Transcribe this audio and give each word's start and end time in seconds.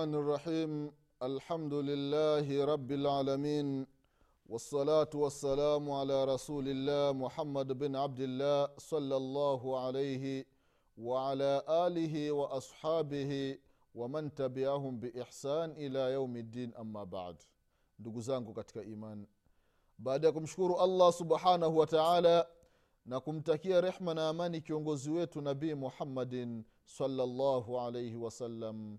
الرحمن 0.00 0.14
الرحيم 0.14 0.72
الحمد 1.22 1.74
لله 1.74 2.64
رب 2.64 2.90
العالمين 2.92 3.86
والصلاة 4.48 5.10
والسلام 5.14 5.90
على 5.90 6.24
رسول 6.24 6.64
الله 6.68 7.12
محمد 7.12 7.68
بن 7.72 7.96
عبد 7.96 8.20
الله 8.20 8.68
صلى 8.78 9.16
الله 9.16 9.60
عليه 9.84 10.44
وعلى 10.98 11.52
آله 11.68 12.32
وأصحابه 12.32 13.58
ومن 13.94 14.34
تبعهم 14.34 15.00
بإحسان 15.00 15.70
إلى 15.70 16.12
يوم 16.16 16.36
الدين 16.36 16.74
أما 16.74 17.04
بعد 17.04 17.36
ndugu 18.00 18.20
zangu 18.20 18.52
katika 18.54 18.82
imani 18.82 19.26
baada 19.98 20.26
ya 20.26 20.32
kumshukuru 20.32 20.80
allah 20.80 21.12
subhanahu 21.12 21.78
wa 21.78 21.86
taala 21.86 22.46
na 23.06 23.20
kumtakia 23.20 23.80
rehma 23.80 24.14
na 24.14 24.28
amani 24.28 24.60
kiongozi 24.60 25.10
wetu 25.10 25.40
nabii 25.40 25.74
muhammadin 25.74 26.64
salllahu 26.84 27.80
alaihi 27.80 28.16
wasallam 28.16 28.98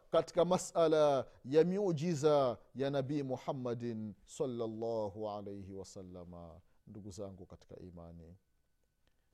katika 0.11 0.45
masala 0.45 1.25
ya 1.45 1.63
miujiza 1.63 2.57
ya 2.75 2.89
nabii 2.89 3.23
muhammadin 3.23 4.13
salllahu 4.25 5.29
alaihi 5.29 5.73
wasalama 5.73 6.59
ndugu 6.87 7.11
zangu 7.11 7.45
katika 7.45 7.75
imani 7.79 8.35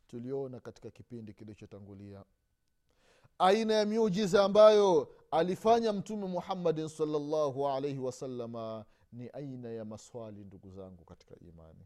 tuliona 0.08 0.60
katika 0.60 0.92
kipindi 0.92 1.34
kilichotangulia 1.34 2.24
aina 3.40 3.74
ya 3.74 3.86
miujiza 3.86 4.44
ambayo 4.44 5.16
alifanya 5.32 5.94
mtume 5.94 6.28
muhammadin 6.28 6.88
salllahu 6.88 7.68
alaihi 7.68 8.00
wasalama 8.00 8.86
ni 9.12 9.30
aina 9.30 9.70
ya 9.70 9.86
maswali 9.86 10.44
ndugu 10.44 10.70
zangu 10.72 11.06
katika 11.06 11.36
imani. 11.40 11.86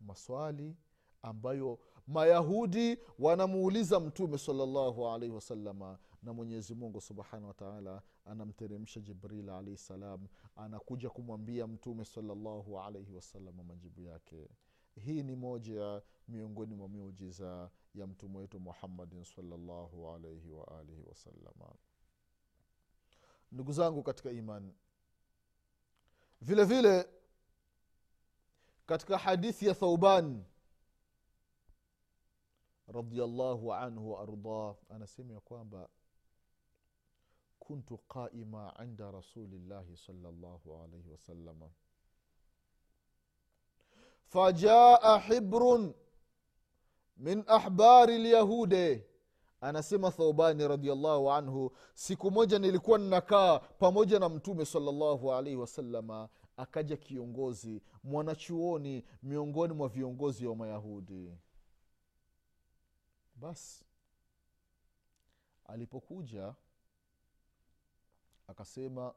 Maswali 0.00 0.76
ambayo 1.22 1.78
mayahudi 2.06 2.98
wanamuuliza 3.18 4.00
mtume 4.00 4.38
salllahu 4.38 5.08
alaihi 5.08 5.34
wasalama 5.34 5.98
na 6.22 6.32
mwenyezi 6.32 6.74
mungu 6.74 7.00
subhanahu 7.00 7.48
wataala 7.48 8.02
anamteremsha 8.24 9.00
jibril 9.00 9.50
alaihi 9.50 9.76
salam 9.76 10.26
anakuja 10.56 11.10
kumwambia 11.10 11.66
mtume 11.66 12.04
salallahu 12.04 12.80
alaihi 12.80 13.12
wasalama 13.12 13.64
majibu 13.64 14.00
yake. 14.00 14.48
Hii 14.94 15.22
ni 15.22 15.34
moja 15.36 16.02
miongoni 16.28 16.74
mwa 16.74 16.88
miujiza 16.88 17.70
ya 17.94 18.06
mtume 18.06 18.38
wetu 18.38 18.60
muhammadin 18.60 19.24
salallahu 19.24 20.10
alaihi 20.10 20.50
waalihi 20.50 21.02
wasalama 21.08 21.74
ndugu 23.52 23.72
zangu 23.72 24.02
katika 24.02 24.30
imani 24.30 24.74
vile 26.40 26.64
vile 26.64 27.08
katika 28.86 29.18
hadithi 29.18 29.66
ya 29.66 29.74
thauban 29.74 30.44
radiallahu 32.88 33.74
anhu 33.74 34.10
waardah 34.12 34.76
anasema 34.88 35.34
ya 35.34 35.40
kwamba 35.40 35.88
kuntu 37.62 37.98
qaima 37.98 38.74
inda 38.84 39.10
rasulillahi 39.10 39.96
salllahu 39.96 40.82
alaihi 40.82 41.10
wasalama 41.10 41.70
fajaa 44.24 45.18
hibrun 45.18 45.94
min 47.16 47.44
ahbari 47.46 48.18
lyahude 48.18 49.06
anasema 49.60 50.10
thaubani 50.10 50.68
radiallahu 50.68 51.30
anhu 51.32 51.72
siku 51.94 52.30
moja 52.30 52.58
nilikuwa 52.58 52.98
ninakaa 52.98 53.58
pamoja 53.58 54.18
na 54.18 54.28
mtume 54.28 54.64
salllahu 54.64 55.32
alaihi 55.32 55.56
wasalama 55.56 56.28
akaja 56.56 56.96
kiongozi 56.96 57.82
mwanachuoni 58.04 59.04
miongoni 59.22 59.74
mwa 59.74 59.88
viongozi 59.88 60.46
wa 60.46 60.56
mayahudi. 60.56 61.38
Basi 63.34 63.84
alipokuja 65.64 66.54
akasema 68.52 69.14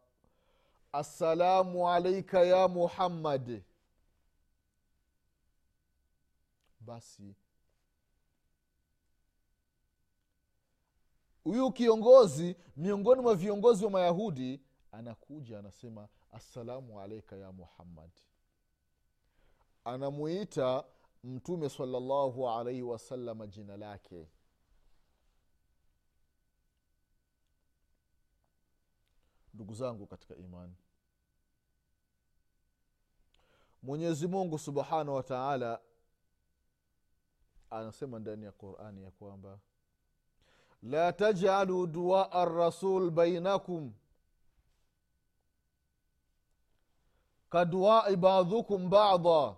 assalamu 0.92 1.90
alaika 1.90 2.44
ya 2.46 2.68
muhammad. 2.68 3.64
Basi 6.80 7.36
huyu 11.44 11.72
kiongozi 11.72 12.56
miongoni 12.78 13.22
mwa 13.22 13.36
viongozi 13.36 13.86
wa 13.86 13.92
mayahudi 13.92 14.62
anakuja 14.92 15.60
anasema 15.60 16.08
assalamu 16.32 17.02
alaika 17.02 17.36
ya 17.36 17.52
muhammad. 17.52 18.12
Anamuita 19.86 20.84
mtume 21.24 21.70
salallahu 21.70 22.50
alaihi 22.50 22.82
wasalama 22.82 23.48
jina 23.48 23.78
lake 23.78 24.28
ndugu 29.56 29.74
zangu 29.74 30.08
katika 30.08 30.36
imani. 30.36 30.76
Mwenyezi 33.84 34.28
mungu 34.28 34.60
subhanahu 34.60 35.16
wa 35.16 35.24
taala 35.24 35.82
anasema 37.70 38.20
ndani 38.20 38.46
ya 38.46 38.52
qurani 38.52 39.04
ya 39.04 39.12
kwamba 39.12 39.60
la 40.84 41.14
tajalu 41.14 41.88
duaa 41.88 42.46
rasul 42.46 43.12
bainakum 43.12 43.94
kaduai 47.50 48.16
badhukum 48.16 48.90
bada 48.90 49.56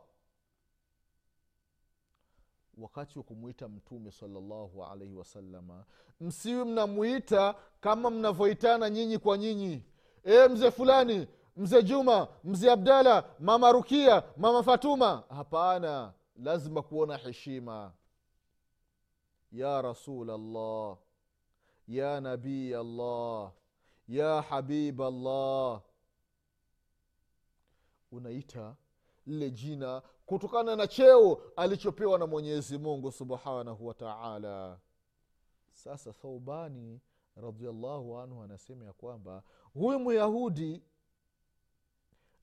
wakati 2.78 3.18
wa 3.20 3.24
kumwita 3.24 3.68
mtume 3.68 4.12
salallahu 4.12 4.86
alaihi 4.86 5.14
wasalama 5.16 5.86
msiwi 6.20 6.66
mnamwita 6.66 7.56
kama 7.82 8.10
mnavyoitana 8.10 8.90
nyinyi 8.90 9.18
kwa 9.18 9.38
nyinyi. 9.38 9.84
E, 10.24 10.48
mzee 10.48 10.72
fulani 10.72 11.28
mzee 11.58 11.84
juma 11.84 12.28
mzee 12.44 12.72
abdala 12.72 13.30
mama 13.40 13.72
rukia 13.72 14.24
mama 14.38 14.64
fatuma. 14.64 15.24
Hapana 15.30 16.14
lazima 16.36 16.82
kuona 16.82 17.18
heshima. 17.18 17.92
Ya 19.52 19.82
rasul 19.82 20.30
allah 20.30 20.98
ya 21.88 22.22
nabii 22.22 22.74
allah 22.74 23.52
ya 24.08 24.42
habib 24.42 25.02
allah 25.02 25.82
unaita 28.12 28.76
lile 29.26 29.52
jina 29.52 30.02
kutokana 30.28 30.76
na 30.76 30.88
cheo 30.88 31.42
alichopewa 31.56 32.20
na 32.20 32.28
mwenyezi 32.28 32.78
mungu 32.78 33.12
subhanahu 33.12 33.88
wa 33.88 33.94
taala. 33.94 34.80
Sasa 35.72 36.14
thaubani 36.14 37.02
radiallahu 37.36 38.18
anhu 38.18 38.44
anasema 38.44 38.86
ya 38.86 38.94
kwamba 38.94 39.44
huyu 39.74 40.00
myahudi 40.00 40.84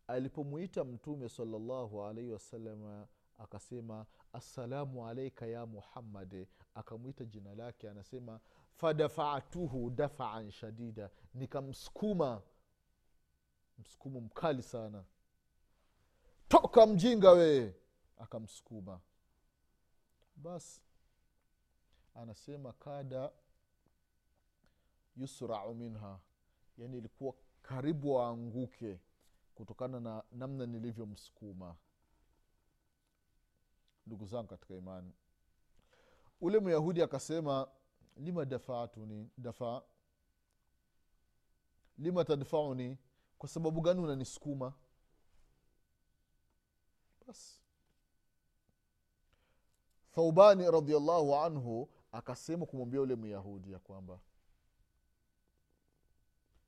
alipomwita 0.06 0.84
mtume 0.84 1.28
salallahu 1.28 2.04
alaihi 2.04 2.30
wasalama 2.30 3.06
akasema 3.38 4.06
assalamu 4.32 5.08
alaika 5.08 5.46
ya 5.46 5.66
muhammadi 5.66 6.46
akamwita 6.74 7.24
jina 7.24 7.54
lake 7.54 7.90
anasema 7.90 8.40
fadafatuhu 8.76 9.90
dafaan 9.90 10.50
shadida. 10.50 11.10
Nikamsukuma 11.34 12.42
msukumo 13.78 14.20
mkali 14.20 14.62
sana 14.62 15.04
toka 16.48 16.86
mjinga 16.86 17.30
wee 17.30 17.72
akamsukuma. 18.18 19.00
Basi 20.36 20.80
anasema 22.14 22.72
kada 22.72 23.30
yusrau 25.16 25.74
minha 25.74 26.18
yani 26.78 26.98
ilikuwa 26.98 27.34
karibu 27.62 28.20
aanguke 28.20 29.00
kutokana 29.54 30.00
na 30.00 30.22
namna 30.32 30.66
nilivyomsukuma. 30.66 31.76
Ndugu 34.06 34.26
zangu 34.26 34.48
katika 34.48 34.74
imani 34.74 35.12
ule 36.40 36.60
myahudi 36.60 37.02
akasema 37.02 37.68
lima 38.16 38.44
dafaatuni 38.44 39.30
dafa 39.38 39.82
lima 41.98 42.24
tadfauni 42.24 42.98
kwa 43.38 43.48
sababu 43.48 43.80
gani 43.80 44.00
unanisukuma 44.00 44.72
basi 47.26 47.60
thaubani 50.14 50.70
radiallahu 50.70 51.36
anhu 51.36 51.88
akasema 52.12 52.66
kumwambia 52.66 53.00
ule 53.00 53.16
myahudi 53.16 53.72
ya 53.72 53.78
kwamba 53.78 54.20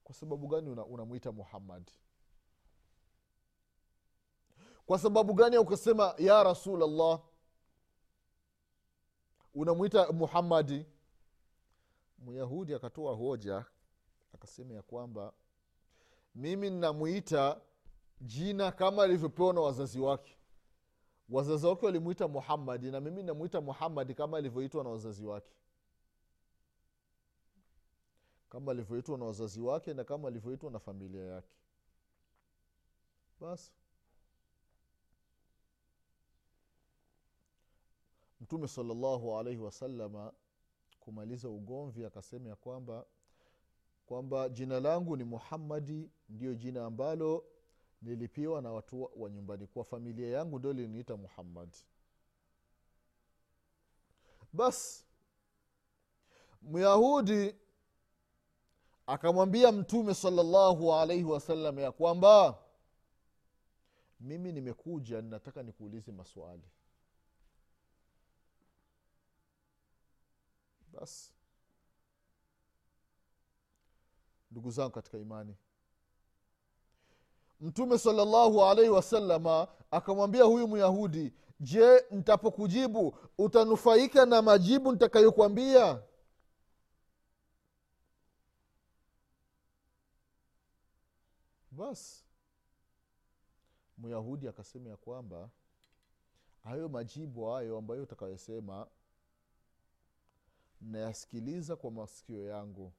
kwa 0.04 0.14
sababu 0.14 0.48
gani 0.48 0.70
unamwita 0.70 1.30
una 1.30 1.36
muhammadi 1.38 1.92
kwa 4.86 4.98
sababu 4.98 5.34
gani 5.34 5.58
ukasema 5.58 6.14
ya 6.18 6.42
rasulllah 6.42 7.20
unamwita 9.54 10.12
muhammadi 10.12 10.86
myahudi 12.18 12.74
akatoa 12.74 13.14
hoja 13.14 13.64
akasema 14.34 14.74
ya 14.74 14.82
kwamba 14.82 15.32
mimi 16.34 16.70
ninamwita 16.70 17.60
jina 18.20 18.72
kama 18.72 19.02
alivyopewa 19.02 19.52
na 19.52 19.60
wazazi 19.60 20.00
wake 20.00 20.35
wazazi 21.28 21.66
wake 21.66 21.86
walimwita 21.86 22.28
muhammadi 22.28 22.90
na 22.90 23.00
mimi 23.00 23.22
namwita 23.22 23.60
muhammadi 23.60 24.14
kama 24.14 24.38
alivyoitwa 24.38 24.84
na 24.84 24.90
wazazi 24.90 25.24
wake. 25.24 25.52
Kama 28.48 28.72
alivyoitwa 28.72 29.18
na 29.18 29.24
wazazi 29.24 29.60
wake 29.60 29.94
na 29.94 30.04
kama 30.04 30.28
alivyoitwa 30.28 30.70
na 30.70 30.78
familia 30.78 31.24
yake. 31.24 31.54
Basi. 33.40 33.72
Mtume 38.40 38.68
salallahu 38.68 39.38
alaihi 39.38 39.60
wasalama 39.60 40.32
kumaliza 41.00 41.48
ugomvi 41.48 42.04
akasema 42.04 42.48
ya 42.48 42.56
kwamba 42.56 43.06
kwamba 44.06 44.48
jina 44.48 44.80
langu 44.80 45.16
ni 45.16 45.24
muhammadi 45.24 46.10
ndiyo 46.28 46.54
jina 46.54 46.84
ambalo 46.86 47.44
nilipiwa 48.02 48.62
na 48.62 48.72
watu 48.72 49.10
wa 49.22 49.30
nyumbani 49.30 49.66
kwa 49.66 49.84
familia 49.84 50.28
yangu 50.30 50.58
ndo 50.58 50.72
liniita 50.72 51.16
muhammadi 51.16 51.78
basi 54.52 55.04
myahudi 56.62 57.54
akamwambia 59.06 59.72
mtume 59.72 60.14
salallahu 60.14 60.94
alaihi 60.94 61.24
wasallam 61.24 61.78
ya 61.78 61.92
kwamba 61.92 62.58
mimi 64.20 64.52
nimekuja 64.52 65.22
ninataka 65.22 65.62
nikuulize 65.62 66.12
maswali. 66.12 66.68
Basi 70.92 71.32
ndugu 74.50 74.70
zangu 74.70 74.90
katika 74.90 75.18
imani 75.18 75.56
mtume 77.60 77.98
salallahu 77.98 78.64
alaihi 78.64 78.90
wasalama 78.90 79.68
akamwambia 79.90 80.44
huyu 80.44 80.68
myahudi 80.68 81.32
je 81.60 82.04
ntapokujibu 82.10 83.18
utanufaika 83.38 84.26
na 84.26 84.42
majibu 84.42 84.92
nitakayokwambia 84.92 86.02
basi 91.70 92.24
myahudi 93.98 94.48
akasema 94.48 94.90
ya 94.90 94.96
kwamba 94.96 95.50
hayo 96.64 96.88
majibu 96.88 97.44
hayo 97.50 97.78
ambayo 97.78 98.02
utakayosema 98.02 98.86
nayasikiliza 100.80 101.76
kwa 101.76 101.90
masikio 101.90 102.44
yangu 102.46 102.92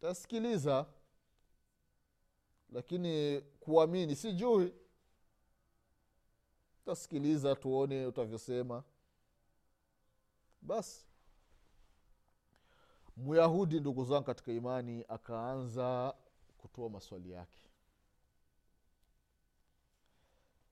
tasikiliza 0.00 0.86
lakini 2.72 3.40
kuamini 3.40 4.16
sijui. 4.16 4.74
Tasikiliza 6.84 7.56
tuone 7.56 8.06
utavyosema. 8.06 8.82
Basi 10.62 11.04
myahudi 13.16 13.80
ndugu 13.80 14.04
zangu 14.04 14.24
katika 14.24 14.52
imani 14.52 15.04
akaanza 15.08 16.14
kutoa 16.58 16.88
maswali 16.90 17.30
yake. 17.30 17.60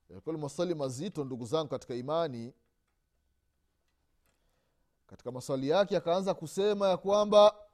Yalikuwa 0.08 0.38
maswali 0.38 0.74
mazito 0.74 1.24
ndugu 1.24 1.46
zangu 1.46 1.68
katika 1.68 1.94
imani. 1.94 2.52
Katika 5.06 5.32
maswali 5.32 5.68
yake 5.68 5.96
akaanza 5.96 6.34
kusema 6.34 6.88
ya 6.88 6.96
kwamba 6.96 7.67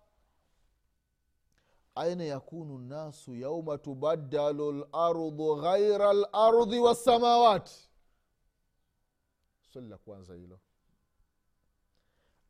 aina 1.95 2.25
yakunu 2.25 2.79
nnasu 2.79 3.35
yauma 3.35 3.79
tubaddalu 3.79 4.73
lardhu 4.73 5.57
ghaira 5.57 6.13
lardhi 6.13 6.79
wassamawati. 6.79 7.91
Swali 9.73 9.89
la 9.89 9.99
kwanza 9.99 10.35
hilo. 10.35 10.61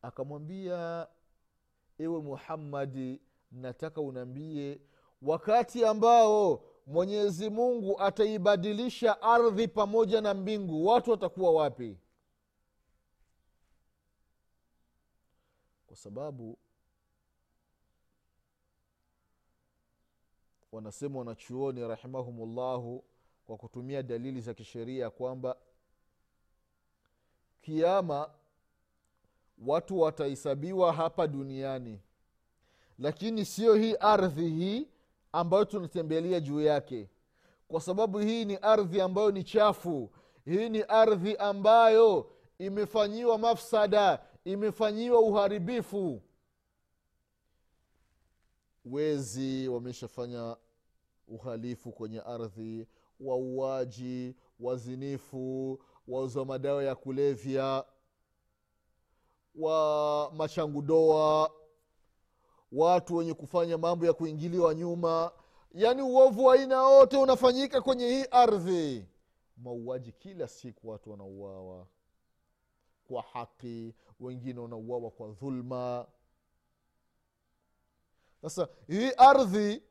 Akamwambia 0.03 1.09
ewe 1.99 2.21
muhammadi 2.21 3.21
nataka 3.53 4.01
unaambie 4.01 4.81
wakati 5.23 5.85
ambao 5.85 6.65
mwenyezi 6.87 7.51
mungu 7.51 8.01
ataibadilisha 8.01 9.23
ardhi 9.23 9.69
pamoja 9.69 10.21
na 10.21 10.35
mbingu 10.35 10.87
watu 10.87 11.11
watakuwa 11.11 11.53
wapi? 11.53 11.99
Kwa 15.87 15.97
sababu 15.97 16.59
wanasema 20.75 21.19
wanachuoni 21.19 21.89
rahimahumullahu 21.89 23.05
kwa 23.47 23.57
kutumia 23.57 24.03
dalili 24.03 24.41
za 24.41 24.55
kisheria 24.55 25.11
kwamba 25.11 25.57
kiama 27.63 28.31
watu 29.67 30.01
watahesabiwa 30.01 30.93
hapa 30.93 31.27
duniani. 31.27 32.01
Lakini 32.99 33.45
sio 33.45 33.75
hii 33.75 33.95
ardhi 34.01 34.51
hii 34.51 34.89
ambayo 35.33 35.65
tunatembelea 35.65 36.41
juu 36.41 36.61
yake. 36.61 37.09
Kwa 37.69 37.81
sababu 37.81 38.19
hii 38.19 38.45
ni 38.45 38.57
ardhi 38.57 39.01
ambayo 39.01 39.31
ni 39.31 39.45
chafu. 39.45 40.11
Hii 40.45 40.69
ni 40.69 40.83
ardhi 40.83 41.37
ambayo 41.37 42.31
imefanyiwa 42.59 43.39
mafsada 43.39 44.23
imefanyiwa 44.45 45.21
uharibifu. 45.21 46.23
Wezi 48.85 49.69
wameshafanya 49.69 50.57
uhalifu 51.29 51.93
kwenye 51.93 52.21
ardhi 52.21 52.87
wauaji 53.21 54.35
wazinifu 54.61 55.79
wauza 56.09 56.45
madawa 56.45 56.85
ya 56.85 56.95
kulevya 56.95 57.85
wa 59.55 60.33
machangudoa 60.37 61.51
watu 62.73 63.17
wenye 63.17 63.35
kufanya 63.35 63.79
mambo 63.79 64.07
ya 64.07 64.13
kuingiliwa 64.13 64.75
nyuma. 64.75 65.33
Yaani 65.73 66.03
uovu 66.03 66.45
wa 66.45 66.55
aina 66.55 66.83
wote 66.83 67.17
unafanyika 67.17 67.81
kwenye 67.81 68.09
hii 68.09 68.25
ardhi. 68.31 69.07
Mauaji 69.57 70.13
kila 70.13 70.49
siku 70.49 70.89
watu 70.89 71.11
wanauawa. 71.11 71.87
Kwa 73.09 73.23
haki 73.23 73.95
wengine 74.21 74.61
wanauawa 74.61 75.11
kwa 75.11 75.29
dhulma. 75.29 76.07
Sasa 78.43 78.69
hii 78.87 79.11
ardhi 79.17 79.83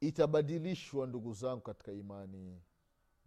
itabadilishwa 0.00 1.06
ndugu 1.06 1.32
zangu 1.32 1.60
katika 1.60 1.92
imani. 1.92 2.62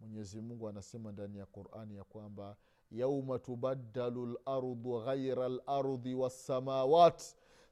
Mwenyezi 0.00 0.40
mungu 0.40 0.68
anasema 0.68 1.12
ndani 1.12 1.38
ya 1.38 1.46
qurani 1.46 1.96
ya 1.96 2.04
kwamba 2.04 2.56
yauma 2.90 3.38
tubaddalu 3.38 4.26
lardhu 4.46 5.00
ghaira 5.04 5.48
lardhi 5.48 6.14
wassamawat. 6.14 7.22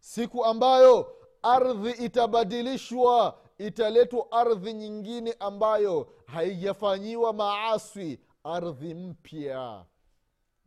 Siku 0.01 0.45
ambayo 0.45 1.17
ardhi 1.43 1.91
itabadilishwa 2.05 3.39
italetwa 3.59 4.33
ardhi 4.33 4.73
nyingine 4.73 5.33
ambayo 5.41 6.13
haijafanyiwa 6.27 7.33
maaswi 7.33 8.21
ardhi 8.45 8.95
mpya. 8.95 9.87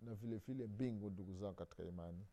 Na 0.02 0.14
vile 0.16 0.38
vile 0.38 0.68
mbingu 0.68 1.10
ndugu 1.10 1.34
zangu 1.34 1.54
katika 1.56 1.84
imani. 1.84 2.26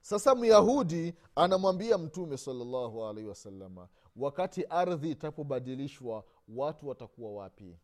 Sasa 0.00 0.34
myahudi 0.34 1.14
anamwambia 1.34 1.98
mtume 1.98 2.36
salallahu 2.36 3.04
alaihi 3.04 3.28
wasalama 3.28 3.88
wakati 4.16 4.64
ardhi 4.64 5.10
itapobadilishwa 5.10 6.24
watu 6.48 6.88
watakuwa 6.88 7.32
wapi? 7.32 7.78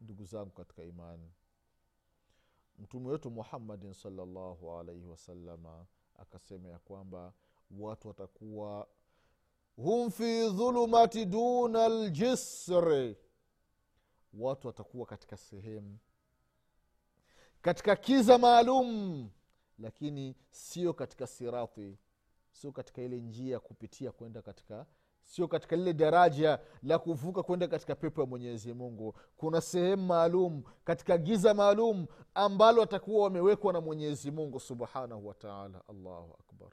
Ndugu 0.00 0.24
zangu 0.24 0.50
katika 0.50 0.82
imani 0.84 1.32
mtume 2.78 3.08
wetu 3.08 3.30
muhammadin 3.30 3.92
salllahu 3.92 4.72
alaihi 4.78 5.04
wasalama 5.06 5.86
akasema 6.16 6.68
ya 6.68 6.78
kwamba 6.78 7.32
watu 7.70 8.08
watakuwa 8.08 8.88
hum 9.76 10.10
fi 10.10 10.48
dhulumati 10.50 11.24
duna 11.26 11.88
ljisri 11.88 13.16
watu 14.34 14.66
watakuwa 14.66 15.06
katika 15.06 15.36
sehemu 15.36 15.98
katika 17.62 17.96
kiza 17.96 18.38
maalum 18.38 19.30
lakini 19.78 20.34
sio 20.50 20.94
katika 20.94 21.26
sirati 21.26 21.98
sio 22.56 22.72
katika 22.72 23.02
ile 23.02 23.20
njia 23.20 23.52
ya 23.52 23.60
kupitia 23.60 24.12
kwenda 24.12 24.42
katika 24.42 24.86
sio 25.22 25.48
katika 25.48 25.76
lile 25.76 25.92
daraja 25.92 26.60
la 26.82 26.98
kuvuka 26.98 27.42
kwenda 27.42 27.68
katika 27.68 27.94
pepo 27.94 28.20
ya 28.20 28.26
mwenyezi 28.26 28.72
mungu. 28.74 29.14
Kuna 29.36 29.60
sehemu 29.60 30.06
maalum 30.06 30.62
katika 30.84 31.18
giza 31.18 31.54
maalum 31.54 32.06
ambalo 32.34 32.80
watakuwa 32.80 33.24
wamewekwa 33.24 33.72
na 33.72 33.80
mwenyezi 33.80 34.30
mungu 34.30 34.60
subhanahu 34.60 35.26
wataala 35.26 35.82
allahu 35.88 36.36
akbar. 36.40 36.70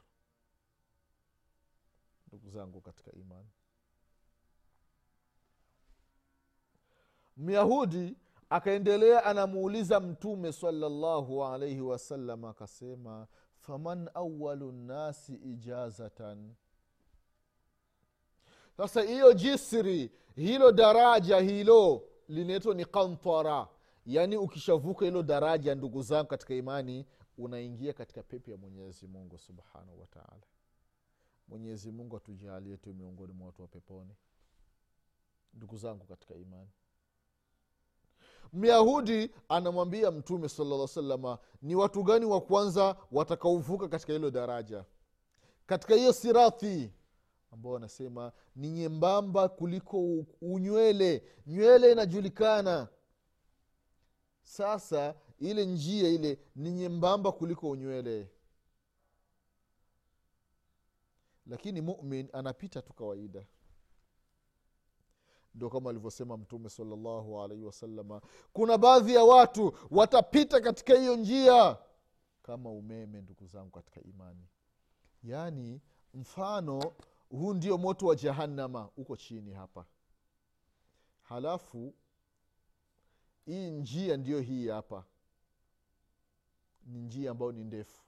Ndugu 2.28 2.50
zangu 2.50 2.80
katika 2.80 3.12
imani. 3.12 3.48
Myahudi 7.36 8.16
akaendelea 8.50 9.24
anamuuliza 9.24 10.00
mtume 10.00 10.52
salallahu 10.52 11.44
alaihi 11.44 11.80
wasallam 11.80 12.44
akasema 12.44 13.26
faman 13.66 14.08
awalu 14.14 14.72
nnasi 14.72 15.34
ijazatan. 15.34 16.54
Sasa 18.76 19.02
hiyo 19.02 19.32
jisri 19.32 20.10
hilo 20.34 20.72
daraja 20.72 21.40
hilo 21.40 22.08
linaitwa 22.28 22.74
ni 22.74 22.84
kantara 22.84 23.68
yaani 24.06 24.36
ukishavuka 24.36 25.04
hilo 25.04 25.22
daraja 25.22 25.74
ndugu 25.74 26.02
zangu 26.02 26.28
katika 26.28 26.54
imani 26.54 27.06
unaingia 27.38 27.92
katika 27.92 28.22
pepo 28.22 28.50
ya 28.50 28.56
mwenyezi 28.56 29.06
mungu 29.06 29.38
subhanahu 29.38 30.00
wataala 30.00 30.42
mwenyezi 31.48 31.90
mungu 31.90 32.16
atujalie 32.16 32.76
tu 32.76 32.94
miongoni 32.94 33.32
mwa 33.32 33.46
watu 33.46 33.62
wa 33.62 33.68
peponi. 33.68 34.14
Ndugu 35.54 35.76
zangu 35.76 36.04
katika 36.06 36.34
imani 36.34 36.70
myahudi 38.52 39.30
anamwambia 39.48 40.10
mtume 40.10 40.48
salalla 40.48 40.88
salama 40.88 41.38
ni 41.62 41.74
watu 41.74 42.02
gani 42.02 42.24
wa 42.24 42.40
kwanza 42.40 42.96
watakaovuka 43.12 43.88
katika 43.88 44.12
hilo 44.12 44.30
daraja? 44.30 44.84
Katika 45.66 45.94
hiyo 45.94 46.12
sirathi 46.12 46.92
ambao 47.50 47.72
wanasema 47.72 48.32
ni 48.56 48.70
nyembamba 48.70 49.48
kuliko 49.48 50.24
unywele. 50.40 51.24
Nywele 51.46 51.92
inajulikana. 51.92 52.88
Sasa 54.42 55.14
ile 55.38 55.66
njia 55.66 56.08
ile 56.08 56.38
ni 56.56 56.70
nyembamba 56.72 57.32
kuliko 57.32 57.70
unywele. 57.70 58.30
Lakini 61.46 61.80
mumin 61.80 62.28
anapita 62.32 62.82
tu 62.82 62.92
kawaida 62.92 63.46
ndo 65.54 65.70
kama 65.70 65.90
alivyosema 65.90 66.36
mtume 66.36 66.68
salallahu 66.68 67.42
alaihi 67.42 67.64
wasalama 67.64 68.20
kuna 68.52 68.78
baadhi 68.78 69.14
ya 69.14 69.24
watu 69.24 69.72
watapita 69.90 70.60
katika 70.60 70.98
hiyo 70.98 71.16
njia 71.16 71.78
kama 72.42 72.70
umeme 72.70 73.20
ndugu 73.22 73.46
zangu 73.46 73.70
katika 73.70 74.00
imani. 74.02 74.46
Yaani 75.22 75.80
mfano 76.14 76.92
huu 77.30 77.54
ndio 77.54 77.78
moto 77.78 78.06
wa 78.06 78.16
jahannama 78.16 78.88
uko 78.96 79.16
chini 79.16 79.52
hapa. 79.52 79.86
Halafu 81.22 81.94
hii 83.46 83.70
njia 83.70 84.16
ndiyo 84.16 84.40
hii 84.40 84.68
hapa. 84.68 85.04
Ni 86.86 87.00
njia 87.02 87.30
ambayo 87.30 87.52
ni 87.52 87.64
ndefu. 87.64 88.02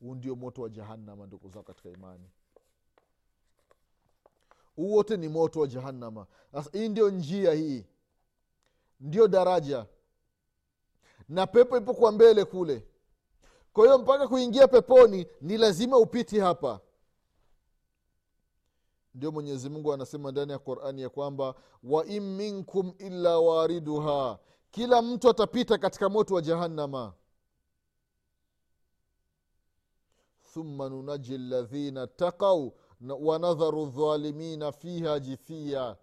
Huu 0.00 0.14
ndio 0.14 0.36
moto 0.36 0.62
wa 0.62 0.68
jahannama 0.68 1.26
ndugu 1.26 1.48
zao 1.48 1.62
katika 1.62 1.90
imani 1.90 2.30
huu 4.76 4.92
wote 4.92 5.16
ni 5.16 5.28
moto 5.28 5.60
wa 5.60 5.66
jahannama. 5.66 6.26
Sasa 6.52 6.70
hii 6.72 6.88
ndio 6.88 7.10
njia 7.10 7.52
hii. 7.52 7.84
Ndio 9.00 9.28
daraja. 9.28 9.86
Na 11.28 11.46
pepo 11.46 11.76
ipo 11.76 11.94
kwa 11.94 12.12
mbele 12.12 12.44
kule. 12.44 12.84
Kwa 13.72 13.84
hiyo 13.84 13.98
mpaka 13.98 14.28
kuingia 14.28 14.68
peponi 14.68 15.26
ni 15.40 15.56
lazima 15.56 15.96
upiti 15.98 16.38
hapa. 16.38 16.80
Ndio 19.14 19.32
mwenyezi 19.32 19.68
mungu 19.68 19.92
anasema 19.92 20.30
ndani 20.32 20.52
ya 20.52 20.58
qurani 20.58 21.02
ya 21.02 21.08
kwamba 21.08 21.54
wa 21.82 22.06
in 22.06 22.22
minkum 22.22 22.94
illa 22.98 23.38
wariduha. 23.38 24.38
Kila 24.70 25.02
mtu 25.02 25.30
atapita 25.30 25.78
katika 25.78 26.08
moto 26.08 26.34
wa 26.34 26.42
jahannama. 26.42 27.12
Thumma 30.52 30.88
nunaji 30.88 31.38
ladhina 31.38 32.06
takau 32.06 32.74
wanadharu 33.20 33.86
dhalimina 33.86 34.72
fiha 34.72 35.20
jithia. 35.20 35.96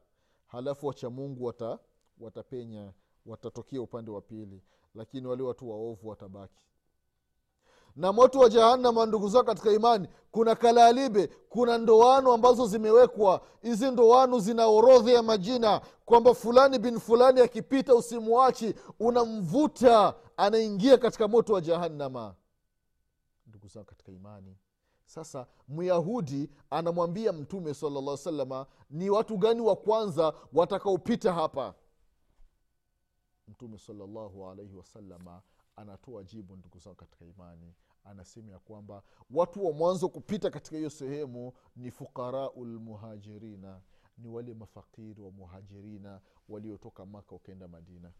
Halafu 0.48 0.88
wacha 0.88 1.10
mungu 1.10 1.46
wata, 1.46 1.80
watapenya 2.20 2.94
watatokea 3.26 3.82
upande 3.82 4.12
wa 4.12 4.22
pili 4.22 4.62
lakini 4.96 5.28
wale 5.28 5.44
watu 5.44 5.70
waovu 5.70 6.08
watabaki. 6.10 6.64
Na 7.96 8.14
moto 8.14 8.40
wa 8.40 8.50
jahannama 8.50 9.06
ndugu 9.06 9.30
zao 9.30 9.44
katika 9.44 9.72
imani 9.72 10.08
kuna 10.32 10.56
kalalibe 10.56 11.28
kuna 11.50 11.78
ndoano 11.78 12.34
ambazo 12.34 12.68
zimewekwa. 12.68 13.42
Hizi 13.62 13.92
ndoano 13.92 14.40
zina 14.40 14.68
orodha 14.68 15.12
ya 15.12 15.24
majina 15.24 15.82
kwamba 16.06 16.34
fulani 16.34 16.80
bin 16.80 17.00
fulani 17.00 17.42
akipita 17.42 17.96
usimwachi 17.96 18.76
unamvuta 19.00 20.16
anaingia 20.38 20.98
katika 20.98 21.28
moto 21.28 21.54
wa 21.54 21.62
jahannama. 21.62 22.36
Ndugu 23.48 23.68
zao 23.68 23.84
katika 23.84 24.12
imani 24.12 24.58
sasa 25.14 25.48
myahudi 25.68 26.50
anamwambia 26.70 27.34
mtume 27.34 27.74
salllah 27.74 28.18
salama 28.18 28.66
ni 28.90 29.10
watu 29.10 29.38
gani 29.38 29.62
wa 29.62 29.76
kwanza 29.76 30.34
watakaopita 30.54 31.34
hapa? 31.34 31.76
Mtume 33.48 33.78
salallahu 33.78 34.50
alaihi 34.50 34.76
wasalama 34.76 35.42
anatoa 35.76 36.24
jibu 36.24 36.56
ndugu 36.56 36.80
zao 36.80 36.96
katika 36.96 37.26
imani. 37.26 37.74
Anasema 38.04 38.52
ya 38.52 38.60
kwamba 38.60 39.04
watu 39.32 39.66
wa 39.66 39.74
mwanzo 39.74 40.10
kupita 40.10 40.50
katika 40.50 40.78
hiyo 40.78 40.90
sehemu 40.90 41.54
ni 41.76 41.92
fuqarau 41.92 42.66
lmuhajirina 42.66 43.82
ni 44.18 44.30
wale 44.30 44.54
mafakiri 44.54 45.22
wa 45.22 45.32
muhajirina 45.32 46.22
waliotoka 46.50 47.06
maka 47.06 47.36
wakaenda 47.36 47.68
madina 47.68 48.12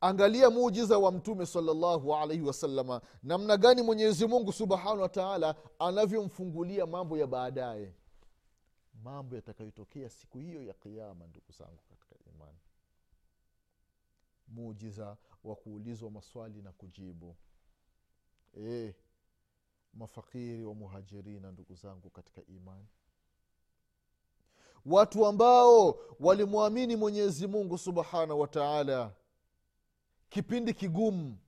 angalia 0.00 0.50
muujiza 0.50 0.98
wa 0.98 1.12
mtume 1.12 1.46
salllahu 1.46 2.14
alaihi 2.14 2.42
wasalama 2.42 3.00
namna 3.22 3.56
gani 3.56 3.82
mwenyezi 3.82 4.26
mungu 4.26 4.52
subhanahu 4.52 5.00
wa 5.00 5.08
taala 5.08 5.54
anavyomfungulia 5.78 6.86
mambo 6.86 7.18
ya 7.18 7.26
baadaye. 7.26 7.94
Mambo 9.04 9.36
yatakayotokea 9.36 10.08
siku 10.10 10.38
hiyo 10.38 10.62
ya 10.62 10.74
kiama 10.74 11.26
ndugu 11.26 11.52
zangu 11.52 11.82
katika 11.88 12.14
imani. 12.34 12.58
Muujiza 14.48 15.16
wa 15.44 15.56
kuulizwa 15.56 16.10
maswali 16.10 16.62
na 16.62 16.72
kujibu. 16.72 17.36
E, 18.60 18.94
mafakiri 19.94 20.64
wa 20.64 20.74
muhajirina 20.74 21.52
ndugu 21.52 21.74
zangu 21.74 22.10
katika 22.10 22.42
imani. 22.46 22.86
Watu 24.86 25.26
ambao 25.26 25.98
walimwamini 26.20 26.96
mwenyezi 26.96 27.46
mungu 27.46 27.78
subhanahu 27.78 28.40
wa 28.40 28.48
taala 28.48 29.12
kipindi 30.28 30.74
kigumu. 30.74 31.38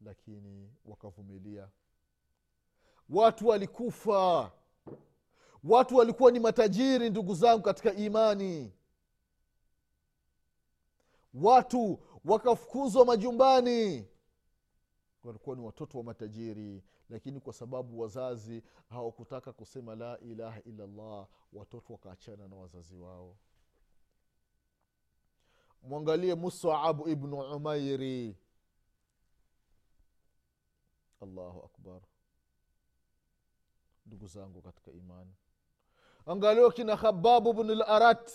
Lakini 0.00 0.70
wakavumilia. 0.84 1.68
Watu 3.08 3.48
walikufa. 3.48 4.52
Watu 5.64 5.96
walikuwa 5.96 6.30
ni 6.30 6.40
matajiri 6.40 7.10
ndugu 7.10 7.34
zangu 7.34 7.62
katika 7.62 7.94
imani. 7.94 8.72
Watu 11.34 11.98
wakafukuzwa 12.24 13.04
majumbani. 13.04 14.08
Walikuwa 15.24 15.56
ni 15.56 15.62
watoto 15.62 15.98
wa 15.98 16.04
matajiri 16.04 16.82
lakini 17.10 17.40
kwa 17.40 17.52
sababu 17.52 18.00
wazazi 18.00 18.62
hawakutaka 18.88 19.52
kusema 19.52 19.94
la 19.94 20.18
ilaha 20.20 20.60
illallah 20.62 21.26
watoto 21.52 21.92
wakaachana 21.92 22.48
na 22.48 22.56
wazazi 22.56 22.96
wao 22.96 23.36
mwangalie 25.86 26.34
musaabu 26.34 27.08
ibnu 27.08 27.38
umairi 27.56 28.36
allahu 31.22 31.64
akbar. 31.64 32.00
Ndugu 34.06 34.26
zangu 34.26 34.62
katika 34.62 34.90
imani. 34.92 35.34
Angalio 36.26 36.70
kina 36.70 36.96
khababu 36.96 37.52
bnu 37.52 37.74
larat 37.74 38.32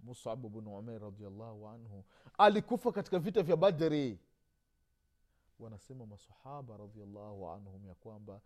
musabu 0.00 0.48
bnu 0.48 0.78
umair 0.78 1.00
radiallahu 1.02 1.68
anhu. 1.68 2.04
Alikufa 2.38 2.92
katika 2.92 3.18
vita 3.18 3.42
vya 3.42 3.56
badri. 3.56 4.18
Wanasema 5.58 6.06
masahaba 6.06 6.76
radiallahu 6.76 7.48
anhum 7.50 7.86
ya 7.86 7.94
kwamba 7.94 8.40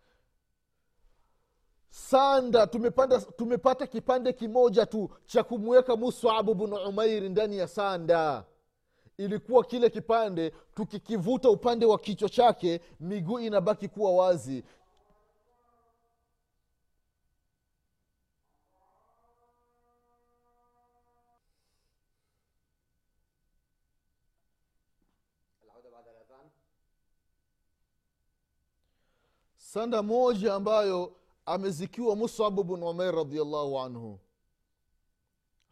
sanda 1.91 2.67
tumepanda, 2.67 3.21
tumepata 3.21 3.87
kipande 3.87 4.33
kimoja 4.33 4.87
tu 4.87 5.11
cha 5.27 5.43
kumweka 5.43 5.97
musabu 5.97 6.55
bnu 6.55 6.77
umairi 6.77 7.29
ndani 7.29 7.59
ya 7.59 7.69
sanda. 7.69 8.45
Ilikuwa 9.19 9.65
kile 9.65 9.91
kipande 9.91 10.51
tukikivuta 10.75 11.51
upande 11.51 11.87
wa 11.87 11.99
kichwa 11.99 12.29
chake 12.29 12.81
miguu 13.01 13.39
inabaki 13.39 13.89
kuwa 13.89 14.13
wazi. 14.17 14.65
Sanda 29.57 30.03
moja 30.03 30.55
ambayo 30.55 31.13
amezikiwa 31.47 32.17
musabu 32.17 32.65
bnu 32.65 32.89
umair 32.91 33.15
radiallahu 33.15 33.79
anhu. 33.81 34.21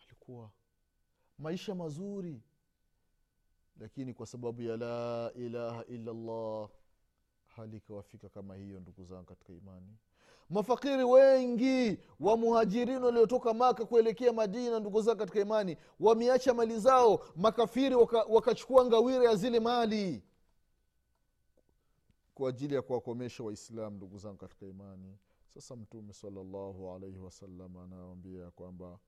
Alikuwa 0.07 0.51
maisha 1.39 1.75
mazuri 1.75 2.43
lakini 3.81 4.15
kwa 4.15 4.27
sababu 4.27 4.63
ya 4.63 4.77
la 4.77 5.33
ilaha 5.37 5.85
illa 5.85 6.13
llah 6.13 6.69
hali 7.47 7.77
ikawafika 7.77 8.29
kama 8.29 8.57
hiyo 8.57 8.81
ndugu 8.81 9.05
zangu 9.05 9.25
katika 9.25 9.53
imani. 9.53 9.97
Mafakiri 10.51 11.05
wengi 11.05 11.99
wa 12.21 12.37
muhajirini 12.37 13.05
waliotoka 13.05 13.55
maka 13.55 13.85
kuelekea 13.87 14.33
madina 14.33 14.81
ndugu 14.81 15.03
zao 15.03 15.17
katika 15.17 15.41
imani 15.41 15.77
wameacha 16.01 16.55
mali 16.55 16.79
zao 16.79 17.27
makafiri 17.37 17.95
waka- 17.95 18.25
wakachukua 18.25 18.85
ngawira 18.85 19.25
ya 19.25 19.37
zile 19.37 19.61
mali 19.61 20.23
kwa 22.35 22.49
ajili 22.49 22.75
ya 22.75 22.83
kuwakomesha 22.83 23.45
waislamu 23.45 23.97
ndugu 23.97 24.19
zangu 24.19 24.37
katika 24.37 24.67
imani 24.67 25.19
sasa 25.55 25.77
mtume 25.77 26.13
salallahu 26.13 26.91
alaihi 26.95 27.19
wasallam 27.19 27.77
anawambia 27.77 28.51
kwamba 28.51 28.99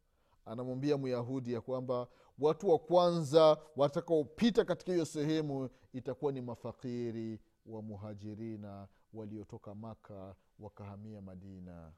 anamwambia 0.44 0.98
myahudi 0.98 1.52
ya 1.52 1.60
kwamba 1.60 2.08
watu 2.38 2.68
wa 2.70 2.78
kwanza 2.78 3.58
watakaopita 3.76 4.64
katika 4.64 4.92
hiyo 4.92 5.04
sehemu 5.04 5.68
itakuwa 5.92 6.32
ni 6.32 6.40
mafakiri 6.40 7.40
wa 7.66 7.82
muhajirina 7.82 8.88
waliotoka 9.14 9.74
maka 9.74 10.34
wakahamia 10.58 11.20
madina. 11.20 11.92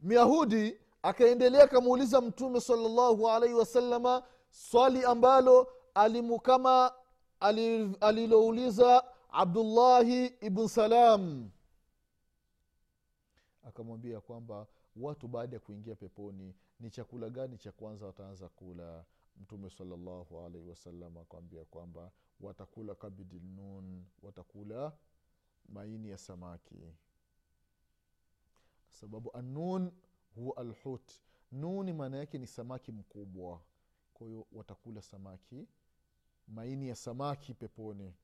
Myahudi 0.00 0.78
akaendelea 1.02 1.64
akamuuliza 1.64 2.20
mtume 2.20 2.60
salallahu 2.60 3.28
alaihi 3.30 3.54
wasalama 3.54 4.22
swali 4.50 5.04
ambalo 5.04 5.68
alimu 5.94 6.40
kama 6.40 6.86
ali- 6.86 6.94
alilouliza 8.00 9.04
abdullahi 9.32 10.26
ibn 10.26 10.66
salam. 10.68 11.50
Akamwambia 13.62 14.20
kwamba 14.20 14.66
watu 14.96 15.28
baada 15.28 15.56
ya 15.56 15.60
kuingia 15.60 15.94
peponi 15.94 16.54
ni 16.80 16.90
chakula 16.90 17.30
gani 17.30 17.58
cha 17.58 17.72
kwanza 17.72 18.06
wataanza 18.06 18.48
kula? 18.48 19.04
Mtume 19.40 19.70
salallahu 19.70 20.40
alaihi 20.40 20.68
wasallam 20.68 21.18
akamwambia 21.18 21.64
kwamba 21.64 22.10
watakula 22.40 22.94
kabidi 22.94 23.40
nun 23.40 24.04
watakula 24.22 24.92
maini 25.68 26.10
ya 26.10 26.18
samaki. 26.18 26.94
Sababu 28.88 29.36
anun 29.36 29.92
huwa 30.34 30.56
alhut. 30.56 31.12
Nuni 31.52 31.92
maana 31.92 32.16
yake 32.16 32.38
ni 32.38 32.46
samaki 32.46 32.92
mkubwa. 32.92 33.60
Kwa 34.14 34.26
hiyo 34.26 34.46
watakula 34.52 35.02
samaki 35.02 35.66
maini 36.48 36.88
ya 36.88 36.94
samaki 36.96 37.54
peponi. 37.54 38.14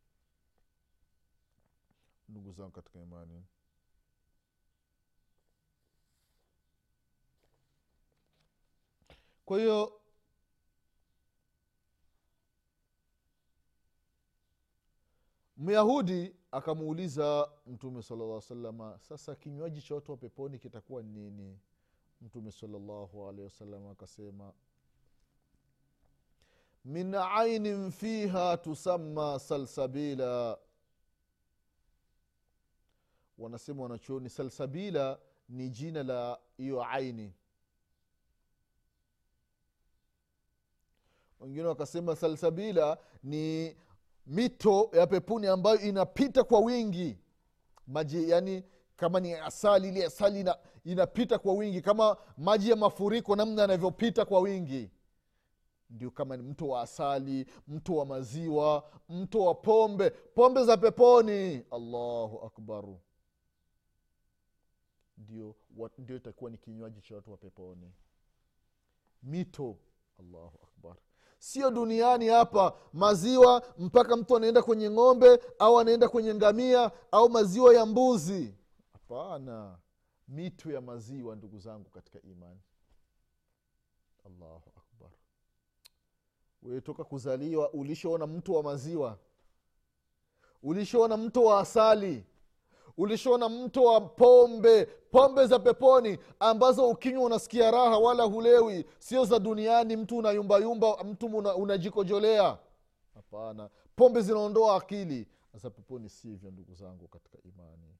Ndugu 2.29 2.53
zangu 2.53 2.71
katika 2.71 2.99
imani. 3.01 3.45
Kwa 9.45 9.59
hiyo 9.59 10.01
myahudi 15.57 16.37
akamuuliza 16.53 17.51
mtume 17.67 18.03
sala 18.03 18.41
salama 18.41 18.99
sasa 18.99 19.35
kinywaji 19.35 19.83
cha 19.83 19.95
watu 19.95 20.11
wa 20.13 20.17
peponi 20.19 20.59
kitakuwa 20.59 21.03
nini? 21.03 21.59
Mtume 22.21 22.51
salallahu 22.53 23.29
alehi 23.29 23.45
wasalama 23.45 23.91
akasema 23.91 24.53
min 26.85 27.15
ainin 27.15 27.91
fiha 27.91 28.57
tusamma 28.57 29.39
salsabila. 29.39 30.59
Wanasema 33.39 33.83
wanachuoni 33.83 34.31
salsabila 34.31 35.19
ni 35.49 35.69
jina 35.71 36.03
la 36.03 36.39
hiyo 36.57 36.85
aini. 36.85 37.33
Wengine 41.41 41.63
wakasema 41.67 42.17
salsabila 42.17 42.99
ni 43.23 43.77
mito 44.27 44.91
ya 44.93 45.07
pepuni 45.07 45.47
ambayo 45.47 45.81
inapita 45.81 46.45
kwa 46.45 46.61
wingi. 46.61 47.19
Maji 47.87 48.31
yani 48.31 48.65
kama 48.97 49.21
ni 49.21 49.35
asali 49.35 49.89
ile 49.89 50.05
asali 50.07 50.41
ina, 50.41 50.57
inapita 50.85 51.39
kwa 51.39 51.55
wingi. 51.55 51.81
Kama 51.81 52.17
maji 52.39 52.71
ya 52.71 52.77
mafuriko 52.77 53.37
namna 53.37 53.63
yanavyopita 53.63 54.25
kwa 54.25 54.41
wingi 54.41 54.91
ndio 55.91 56.11
kama 56.11 56.37
ni 56.37 56.43
mto 56.43 56.69
wa 56.69 56.83
asali 56.83 57.47
mto 57.69 57.97
wa 57.97 58.07
maziwa 58.07 58.91
mto 59.09 59.45
wa 59.45 59.55
pombe 59.55 60.11
pombe 60.11 60.65
za 60.65 60.77
peponi. 60.77 61.65
Allahu 61.71 62.39
akbaru 62.47 63.01
ndio 65.19 65.55
ndio 65.99 66.17
itakuwa 66.17 66.51
ni 66.51 66.59
kinywaji 66.59 67.01
cha 67.01 67.15
watu 67.15 67.31
wa 67.31 67.37
peponi. 67.37 67.93
Mito. 69.23 69.77
Allahu 70.21 70.59
akbar. 70.63 70.97
Sio 71.39 71.71
duniani 71.71 72.29
hapa. 72.29 72.77
Maziwa 72.93 73.63
mpaka 73.79 74.17
mtu 74.17 74.37
anaenda 74.37 74.63
kwenye 74.63 74.91
ng'ombe 74.91 75.39
au 75.59 75.79
anaenda 75.79 76.09
kwenye 76.09 76.35
ngamia 76.35 76.91
au 77.13 77.31
maziwa 77.31 77.75
ya 77.75 77.87
mbuzi. 77.87 78.55
Hapana. 78.93 79.79
Mito 80.29 80.73
ya 80.73 80.81
maziwa 80.81 81.37
ndugu 81.37 81.59
zangu 81.59 81.91
katika 81.91 82.23
imani. 82.23 82.61
Allahu 84.27 84.55
akbar 84.77 84.80
wewe 86.63 86.81
toka 86.81 87.05
kuzaliwa 87.05 87.71
ulishaona 87.73 88.27
mto 88.27 88.53
wa 88.53 88.63
maziwa. 88.63 89.19
Ulishaona 90.63 91.17
mto 91.17 91.45
wa 91.45 91.61
asali. 91.61 92.25
Ulishaona 92.97 93.49
mto 93.49 93.85
wa 93.85 94.01
pombe 94.01 94.85
pombe 94.87 95.47
za 95.47 95.59
peponi 95.59 96.19
ambazo 96.41 96.89
ukinywa 96.89 97.25
unasikia 97.25 97.71
raha 97.71 97.99
wala 97.99 98.25
hulewi. 98.25 98.85
Sio 98.99 99.25
za 99.25 99.39
duniani 99.39 99.97
mtu 99.97 100.19
unayumbayumba 100.19 101.05
mtu 101.05 101.27
una- 101.27 101.55
unajikojolea. 101.55 102.59
Hapana. 103.15 103.71
Pombe 103.97 104.21
zinaondoa 104.23 104.77
akili. 104.77 105.27
Za 105.55 105.71
peponi 105.71 106.09
sivyo 106.09 106.51
ndugu 106.51 106.75
zangu 106.75 107.09
katika 107.09 107.39
imani. 107.43 107.95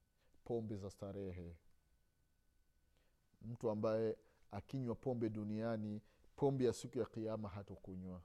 Pombe 0.45 0.75
za 0.77 0.89
starehe. 0.89 1.55
Mtu 3.41 3.69
ambaye 3.69 4.17
akinywa 4.51 4.95
pombe 4.95 5.29
duniani 5.29 6.01
pombe 6.35 6.65
ya 6.65 6.73
siku 6.73 6.99
ya 6.99 7.05
kiama 7.05 7.49
hatokunywa 7.49 8.21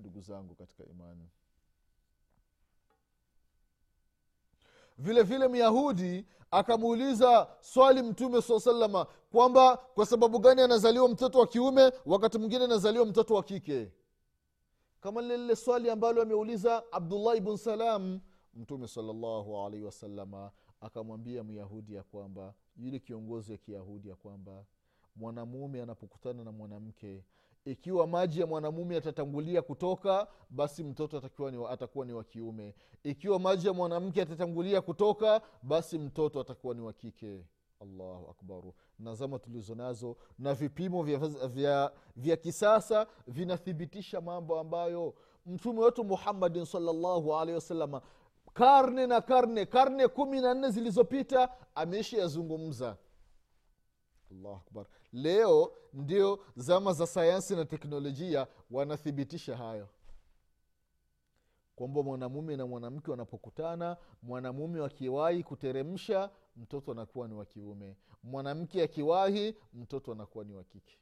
ndugu 0.00 0.20
zangu 0.20 0.54
katika 0.54 0.84
imani. 0.84 1.28
Vile 4.98 5.22
vile 5.22 5.48
myahudi 5.48 6.26
akamuuliza 6.50 7.48
swali 7.60 8.02
mtume 8.02 8.42
saa 8.42 8.60
salama 8.60 9.06
kwamba 9.32 9.76
kwa 9.76 10.06
sababu 10.06 10.38
gani 10.38 10.60
anazaliwa 10.62 11.08
mtoto 11.08 11.38
wa 11.38 11.46
kiume 11.46 11.92
wakati 12.06 12.38
mwingine 12.38 12.64
anazaliwa 12.64 13.06
mtoto 13.06 13.34
wa 13.34 13.42
kike? 13.42 13.92
Kama 15.00 15.22
lile 15.22 15.56
swali 15.56 15.90
ambalo 15.90 16.22
ameuliza 16.22 16.92
abdullah 16.92 17.40
bn 17.40 17.56
salam 17.56 18.20
mtume 18.54 18.88
salallahu 18.88 19.58
alaihi 19.58 19.84
wasalama 19.84 20.50
akamwambia 20.80 21.44
myahudi 21.44 21.94
ya 21.94 22.02
kwamba 22.02 22.54
yule 22.76 22.98
kiongozi 22.98 23.52
wa 23.52 23.58
kiyahudi 23.58 24.08
ya 24.08 24.16
kwamba 24.16 24.64
mwanamume 25.16 25.82
anapokutana 25.82 26.44
na 26.44 26.52
mwanamke 26.52 27.24
ikiwa 27.64 28.06
maji 28.06 28.40
ya 28.40 28.46
mwanamume 28.46 28.94
yatatangulia 28.94 29.62
kutoka 29.62 30.28
basi 30.50 30.84
mtoto 30.84 31.18
atakuwa 31.18 31.50
ni, 31.50 31.56
wa- 31.58 31.70
atakuwa 31.70 32.06
ni 32.06 32.12
wa 32.12 32.24
kiume. 32.24 32.74
Ikiwa 33.04 33.38
maji 33.38 33.66
ya 33.66 33.72
mwanamke 33.72 34.20
yatatangulia 34.20 34.80
kutoka 34.80 35.40
basi 35.62 35.98
mtoto 35.98 36.40
atakuwa 36.40 36.74
ni 36.74 36.80
wa 36.80 36.92
kike. 36.92 37.44
Allahu 37.80 38.30
akbaru. 38.30 38.74
Nazama 38.98 39.38
tulizo 39.38 39.74
nazo 39.74 40.16
na 40.38 40.54
vipimo 40.54 41.02
vya, 41.02 41.18
vya, 41.48 41.92
vya 42.16 42.36
kisasa 42.36 43.06
vinathibitisha 43.26 44.20
mambo 44.20 44.58
ambayo 44.60 45.14
mtume 45.46 45.80
wetu 45.80 46.04
muhammadin 46.04 46.64
salllahu 46.64 47.36
alehi 47.36 47.54
wasalama 47.54 48.02
karne 48.52 49.06
na 49.06 49.20
karne 49.20 49.66
karne 49.66 50.08
kumi 50.08 50.40
na 50.40 50.54
nne 50.54 50.70
zilizopita 50.70 51.48
ameishi 51.74 52.16
yazungumza. 52.16 52.96
Allahu 54.32 54.54
akbar 54.66 54.86
leo 55.12 55.72
ndio 55.92 56.44
zama 56.56 56.92
za 56.92 57.06
sayansi 57.06 57.56
na 57.56 57.64
teknolojia 57.64 58.46
wanathibitisha 58.70 59.56
hayo. 59.56 59.88
Kwamba 61.76 62.02
mwanamume 62.02 62.56
na 62.56 62.66
mwanamke 62.66 63.10
wanapokutana 63.10 63.96
mwanamume 64.22 64.84
akiwahi 64.84 65.42
kuteremsha 65.42 66.30
mtoto 66.56 66.92
anakuwa 66.92 67.28
ni 67.28 67.34
wa 67.34 67.44
kiume. 67.46 67.96
Mwanamke 68.22 68.82
akiwahi 68.82 69.56
mtoto 69.72 70.12
anakuwa 70.12 70.44
ni 70.44 70.52
wa 70.54 70.64
kike. 70.64 70.98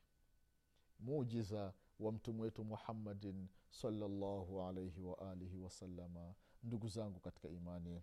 Mujiza 1.01 1.73
wa 2.01 2.13
mtume 2.13 2.43
wetu 2.43 2.65
muhammadin 2.65 3.49
salllahu 3.71 4.63
alaihi 4.63 5.03
waalihi 5.03 5.59
wasalama 5.59 6.35
ndugu 6.63 6.89
zangu 6.89 7.21
katika 7.21 7.49
imani. 7.49 8.03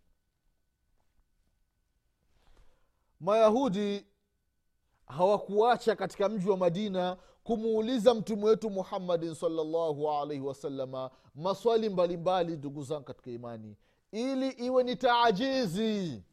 Mayahudi 3.19 4.05
hawakuacha 5.07 5.95
katika 5.95 6.29
mji 6.29 6.49
wa 6.49 6.57
madina 6.57 7.17
kumuuliza 7.43 8.13
mtume 8.13 8.43
wetu 8.45 8.69
muhammadin 8.69 9.33
salllahu 9.35 10.11
alaihi 10.11 10.43
wasalama 10.43 11.11
maswali 11.35 11.89
mbalimbali 11.89 12.57
ndugu 12.57 12.83
zangu 12.83 13.03
katika 13.03 13.31
imani 13.31 13.77
ili 14.11 14.49
iwe 14.49 14.83
ni 14.83 14.95
taajizi. 14.95 16.23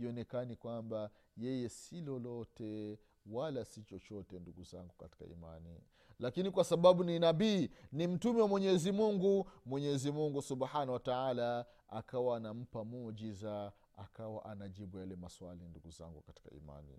Ionekani 0.00 0.56
kwamba 0.56 1.10
yeye 1.36 1.68
si 1.68 2.00
lolote 2.00 2.98
wala 3.26 3.64
si 3.64 3.82
chochote 3.82 4.38
ndugu 4.38 4.62
zangu 4.64 4.94
katika 4.98 5.24
imani. 5.24 5.80
Lakini 6.18 6.50
kwa 6.50 6.64
sababu 6.64 7.04
ni 7.04 7.18
nabii 7.18 7.70
ni 7.92 8.06
mtume 8.06 8.40
wa 8.42 8.48
mwenyezi 8.48 8.92
mungu 8.92 9.50
mwenyezi 9.66 10.12
mungu 10.12 10.42
subhanahu 10.42 10.92
wa 10.92 10.98
taala 11.00 11.66
akawa 11.88 12.36
anampa 12.36 12.84
mujiza 12.84 13.72
akawa 13.96 14.44
anajibu 14.44 14.98
yale 14.98 15.16
maswali 15.16 15.64
ndugu 15.68 15.90
zangu 15.90 16.20
katika 16.20 16.50
imani 16.50 16.98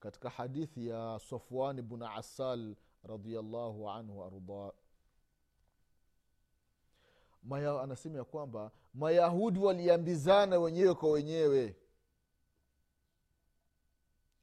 katika 0.00 0.30
hadithi 0.30 0.88
ya 0.88 1.20
safwan 1.30 1.82
bnu 1.82 2.06
asal 2.06 2.74
radiallahu 3.02 3.90
anhu 3.90 4.24
ardah 4.24 4.72
Maya, 7.42 7.80
anasema 7.82 8.18
ya 8.18 8.24
kwamba 8.24 8.70
mayahudi 8.94 9.58
waliambizana 9.58 10.58
wenyewe 10.58 10.94
kwa 10.94 11.10
wenyewe 11.10 11.76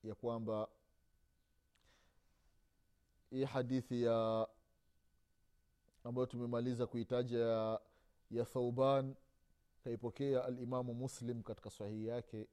ya 0.04 0.16
kwamba 0.16 0.68
hii 3.30 3.44
hadithi 3.44 4.04
ya 4.04 4.48
ambayo 6.04 6.26
tumemaliza 6.26 6.88
kuhitaja 6.88 7.80
ya 8.32 8.46
thauban 8.46 9.16
kaipokea 9.84 10.46
alimamu 10.46 10.94
muslim 10.94 11.44
katika 11.44 11.70
sahihi 11.70 12.08
yake 12.08 12.48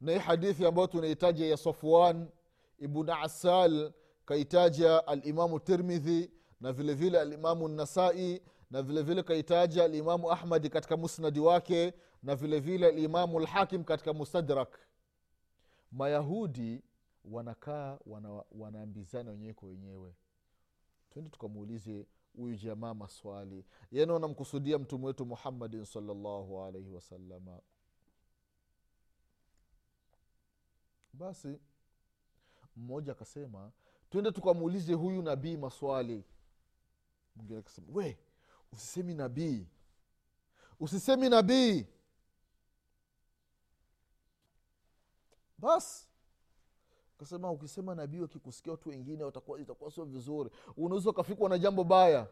na 0.00 0.20
hadithi 0.20 0.66
ambayo 0.66 0.86
tunaitaja 0.86 1.46
ya 1.46 1.56
safwan 1.56 2.28
ibn 2.78 3.10
asal 3.10 3.92
kaitaja 4.24 5.06
alimamu 5.06 5.60
tirmidhi 5.60 6.30
na 6.60 6.72
vile 6.72 6.94
vile 6.94 7.20
alimamu 7.20 7.68
nasai 7.68 8.42
na 8.70 8.82
vile 8.82 9.02
vile 9.02 9.22
kaitaja 9.22 9.84
alimamu 9.84 10.30
ahmadi 10.32 10.68
katika 10.70 10.96
musnadi 10.96 11.40
wake 11.40 11.92
na 12.22 12.36
vile 12.36 12.60
vile 12.60 12.86
alimamu 12.86 13.40
lhakim 13.40 13.84
katika 13.84 14.12
mustadrak. 14.12 14.78
Mayahudi 15.92 16.82
wanakaa 17.24 17.98
wana, 18.06 18.42
wanaambizana 18.52 19.30
wenyewe 19.30 19.54
kwa 19.54 19.68
wenyewe. 19.68 20.14
Twende 21.10 21.30
tukamuulize 21.30 22.06
huyu 22.36 22.56
jamaa 22.56 22.94
maswali. 22.94 23.64
Yani 23.92 24.12
wanamkusudia 24.12 24.78
mtume 24.78 25.06
wetu 25.06 25.26
muhammadin 25.26 25.84
salllahu 25.84 26.62
alaihi 26.62 26.90
wasalama 26.90 27.60
basi 31.12 31.58
mmoja 32.76 33.12
akasema 33.12 33.72
twende 34.10 34.32
tukamuulize 34.32 34.94
huyu 34.94 35.22
nabii 35.22 35.56
maswali. 35.56 36.24
Mwingine 37.36 37.58
akasema 37.58 37.86
we 37.92 38.18
usisemi 38.72 39.14
nabii. 39.14 39.66
Usisemi 40.80 41.28
nabii. 41.28 41.86
Basi 45.58 46.06
kasema 47.18 47.50
ukisema 47.50 47.94
nabii 47.94 48.20
wakikusikia 48.20 48.72
watu 48.72 48.88
wengine 48.88 49.28
itakuwa 49.58 49.90
sio 49.90 50.04
vizuri. 50.04 50.50
Unaweza 50.76 51.10
ukafikwa 51.10 51.48
na 51.48 51.58
jambo 51.58 51.84
baya 51.84 52.28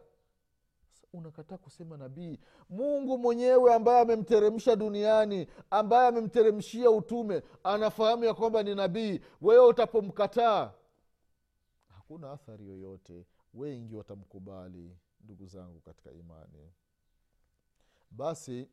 unakataa 1.13 1.57
kusema 1.57 1.97
nabii. 1.97 2.39
Mungu 2.69 3.17
mwenyewe 3.17 3.73
ambaye 3.73 4.01
amemteremsha 4.01 4.75
duniani 4.75 5.47
ambaye 5.69 6.07
amemteremshia 6.07 6.91
utume 6.91 7.43
anafahamu 7.63 8.23
ya 8.23 8.33
kwamba 8.33 8.63
ni 8.63 8.75
nabii. 8.75 9.21
Wewe 9.41 9.65
utapomkataa 9.67 10.73
hakuna 11.87 12.31
athari 12.31 12.67
yoyote. 12.67 13.25
Wengi 13.53 13.95
watamkubali 13.95 14.97
ndugu 15.21 15.45
zangu 15.45 15.79
katika 15.79 16.11
imani. 16.11 16.71
Basi 18.11 18.69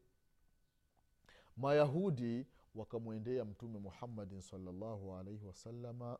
mayahudi 1.57 2.46
wakamwendea 2.75 3.44
mtume 3.44 3.79
muhammadin 3.79 4.40
salllahu 4.40 5.14
alaihi 5.14 5.44
wasalama 5.46 6.18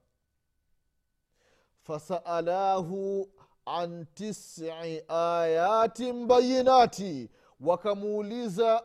fasaalahu 1.83 3.31
an 3.67 4.07
tisi 4.15 4.71
ayatin 5.09 6.27
bayinati. 6.27 7.31
Wakamuuliza 7.61 8.85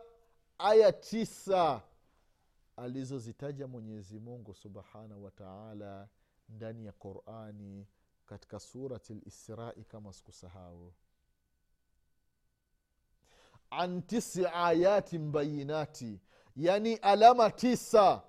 aya 0.58 0.92
tisa 0.92 1.82
alizozitaja 2.76 3.66
mwenyezi 3.66 4.18
mungu 4.20 4.54
subhanahu 4.54 5.24
wa 5.24 5.30
taala 5.30 6.08
ndani 6.48 6.86
ya 6.86 6.92
qurani 6.92 7.86
katika 8.26 8.60
surati 8.60 9.14
lisrai 9.14 9.84
kama 9.84 10.12
sikusahau. 10.12 10.92
An 13.70 14.02
tisi 14.02 14.46
ayatin 14.46 15.32
bayinati. 15.32 16.20
Yani 16.56 16.94
alama 16.96 17.50
tisa 17.50 18.22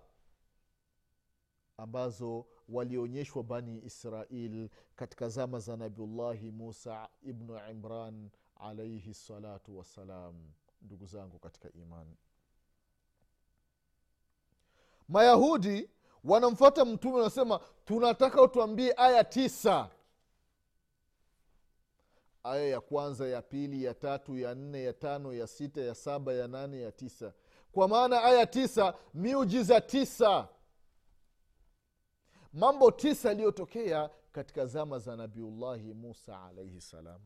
ambazo 1.78 2.46
walionyeshwa 2.70 3.44
bani 3.44 3.82
israil 3.86 4.70
katika 4.96 5.30
zama 5.30 5.60
za 5.60 5.78
nabiullahi 5.78 6.52
musa 6.52 7.10
ibnu 7.22 7.60
imran 7.72 8.30
alaihi 8.56 9.14
salatu 9.14 9.78
wassalam. 9.78 10.36
Ndugu 10.82 11.06
zangu 11.06 11.40
katika 11.40 11.72
imani 11.74 12.18
mayahudi 15.08 15.90
wanamfuata 16.24 16.86
mtume 16.86 17.16
wanasema 17.18 17.60
tunataka 17.86 18.42
utuambie 18.42 18.94
aya 18.98 19.24
tisa. 19.24 19.90
Aya 22.44 22.64
ya 22.68 22.82
kwanza 22.82 23.28
ya 23.28 23.42
pili 23.42 23.84
ya 23.84 23.94
tatu 23.94 24.38
ya 24.38 24.56
nne 24.56 24.84
ya 24.84 24.94
tano 24.94 25.34
ya 25.34 25.48
sita 25.48 25.82
ya 25.82 25.96
saba 25.96 26.34
ya 26.34 26.48
nane 26.48 26.82
ya 26.82 26.92
tisa. 26.92 27.34
Kwa 27.72 27.88
maana 27.88 28.24
aya 28.24 28.46
tisa 28.46 28.94
miujiza 29.14 29.82
tisa 29.82 30.48
mambo 32.54 32.92
tisa 32.92 33.30
yaliyotokea 33.30 34.10
katika 34.32 34.66
zama 34.66 35.00
za 35.00 35.16
nabiullahi 35.16 35.94
musa 35.94 36.44
alaihi 36.44 36.82
salam. 36.82 37.22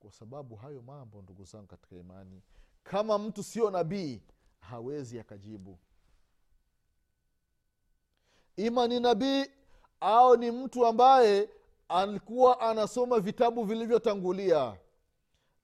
Kwa 0.00 0.12
sababu 0.12 0.56
hayo 0.56 0.82
mambo 0.82 1.22
ndugu 1.22 1.44
zangu 1.44 1.66
katika 1.66 1.96
imani 1.96 2.42
kama 2.84 3.18
mtu 3.18 3.42
sio 3.42 3.70
nabii 3.70 4.22
hawezi 4.60 5.20
akajibu. 5.20 5.78
Ima 8.56 8.86
ni 8.88 9.00
nabii 9.00 9.44
au 10.00 10.36
ni 10.36 10.50
mtu 10.50 10.86
ambaye 10.86 11.48
alikuwa 11.88 12.60
anasoma 12.60 13.20
vitabu 13.20 13.64
vilivyotangulia 13.64 14.78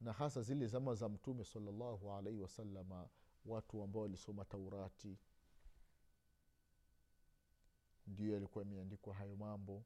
na 0.00 0.12
hasa 0.12 0.42
zile 0.42 0.66
zama 0.66 0.94
za 0.94 1.08
mtume 1.08 1.44
salallahu 1.44 2.12
alaihi 2.12 2.40
wasalama 2.40 3.08
watu 3.46 3.82
ambao 3.82 4.02
walisoma 4.02 4.44
taurati 4.44 5.18
ndio 8.06 8.34
yalikuwa 8.34 8.64
imeandikwa 8.64 9.14
hayo 9.14 9.36
mambo 9.36 9.84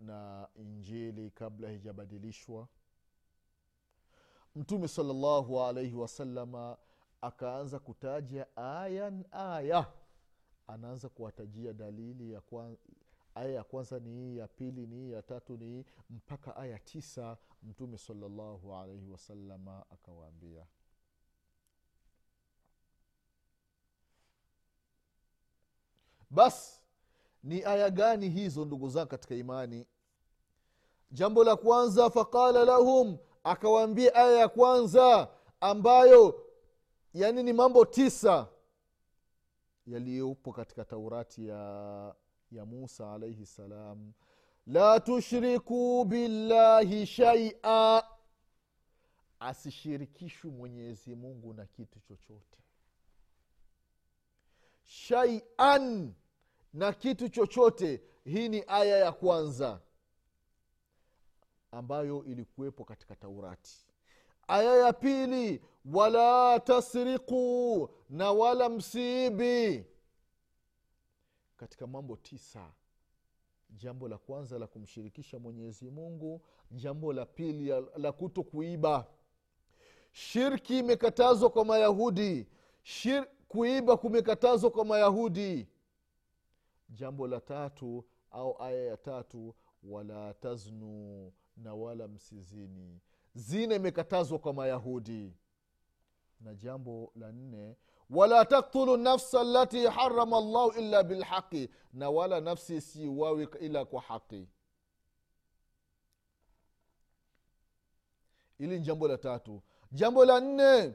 na 0.00 0.48
injili 0.54 1.30
kabla 1.30 1.70
hijabadilishwa 1.70 2.68
mtume 4.56 4.88
salllahu 4.88 5.60
alaihi 5.62 5.94
wasalama 5.94 6.76
akaanza 7.20 7.78
kutaja 7.78 8.56
ayan 8.56 9.24
aya. 9.30 9.86
Anaanza 10.66 11.08
kuwatajia 11.08 11.72
dalili 11.72 12.32
ya 12.32 12.42
aya 13.34 13.50
ya 13.50 13.64
kwanza 13.64 13.98
ni 14.00 14.10
hii 14.10 14.36
ya 14.36 14.48
pili 14.48 14.86
ni 14.86 14.96
hii 14.96 15.10
ya 15.12 15.22
tatu 15.22 15.56
ni 15.56 15.64
hii 15.66 15.84
mpaka 16.10 16.56
aya 16.56 16.78
tisa 16.78 17.36
mtume 17.62 17.98
salllahu 17.98 18.74
alaihi 18.76 19.08
wasalama 19.10 19.84
akawaambia. 19.90 20.66
Basi 26.30 26.77
ni 27.42 27.64
aya 27.64 27.90
gani 27.90 28.28
hizo 28.28 28.64
ndugu 28.64 28.88
zangu 28.88 29.08
katika 29.08 29.34
imani? 29.34 29.86
Jambo 31.10 31.44
la 31.44 31.56
kwanza 31.56 32.10
faqala 32.10 32.64
lahum 32.64 33.18
akawaambia 33.44 34.14
aya 34.14 34.38
ya 34.38 34.48
kwanza 34.48 35.28
ambayo 35.60 36.44
yani 37.14 37.42
ni 37.42 37.52
mambo 37.52 37.84
tisa 37.84 38.48
yaliyopo 39.86 40.52
katika 40.52 40.84
taurati 40.84 41.46
ya, 41.48 42.14
ya 42.52 42.64
musa 42.66 43.12
alaihi 43.12 43.46
salam. 43.46 44.12
La 44.66 45.00
tushrikuu 45.00 46.04
billahi 46.04 47.06
shaia 47.06 48.02
asishirikishwi 49.40 50.50
mwenyezi 50.50 51.14
mungu 51.14 51.54
na 51.54 51.66
kitu 51.66 52.00
chochote. 52.00 52.58
Shaian 54.82 56.14
na 56.72 56.92
kitu 56.92 57.28
chochote. 57.28 58.02
Hii 58.24 58.48
ni 58.48 58.64
aya 58.66 58.96
ya 58.98 59.12
kwanza 59.12 59.80
ambayo 61.72 62.24
ilikuwepo 62.24 62.84
katika 62.84 63.16
taurati. 63.16 63.86
Aya 64.48 64.76
ya 64.76 64.92
pili 64.92 65.62
wala 65.92 66.60
tasriku 66.60 67.90
na 68.10 68.32
wala 68.32 68.68
msiibi. 68.68 69.84
Katika 71.56 71.86
mambo 71.86 72.16
tisa 72.16 72.70
jambo 73.70 74.08
la 74.08 74.18
kwanza 74.18 74.58
la 74.58 74.66
kumshirikisha 74.66 75.38
mwenyezi 75.38 75.90
mungu 75.90 76.40
jambo 76.70 77.12
la 77.12 77.26
pili 77.26 77.72
la- 77.96 78.12
kuto 78.12 78.42
kuiba. 78.42 79.06
Shirki 80.12 80.78
imekatazwa 80.78 81.50
kwa 81.50 81.64
mayahudi. 81.64 82.46
Shir, 82.82 83.26
kuiba 83.48 83.96
kumekatazwa 83.96 84.70
kwa 84.70 84.84
mayahudi 84.84 85.68
jambo 86.88 87.26
la 87.28 87.40
tatu 87.40 88.04
au 88.30 88.62
aya 88.62 88.84
ya 88.84 88.96
tatu 88.96 89.54
wala 89.82 90.34
taznu 90.34 91.32
na 91.56 91.74
wala 91.74 92.08
msizini. 92.08 93.00
Zina 93.34 93.74
imekatazwa 93.74 94.38
kwa 94.38 94.52
mayahudi. 94.52 95.36
Na 96.40 96.54
jambo 96.54 97.12
la 97.16 97.32
nne 97.32 97.76
wala 98.10 98.44
taktulu 98.44 98.96
nafsa 98.96 99.44
lati 99.44 99.86
harama 99.86 100.40
llahu 100.40 100.70
illa 100.78 101.02
bilhaqi 101.02 101.70
na 101.92 102.10
wala 102.10 102.40
nafsi 102.40 102.80
siwawi 102.80 103.48
ila 103.60 103.84
kwa 103.84 104.00
haqi. 104.02 104.48
Ili 108.58 108.78
ni 108.78 108.80
jambo 108.80 109.08
la 109.08 109.18
tatu. 109.18 109.62
Jambo 109.92 110.24
la 110.24 110.40
nne 110.40 110.94